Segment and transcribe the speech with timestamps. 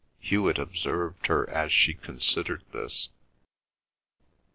[0.19, 3.09] Hewet observed her as she considered this.